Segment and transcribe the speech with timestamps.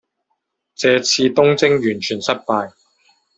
[0.73, 2.73] 这次东征完全失败。